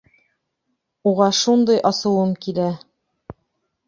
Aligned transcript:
Уға 1.11 1.27
шундай 1.39 1.77
асыуым 1.89 2.31
килә... 2.47 2.65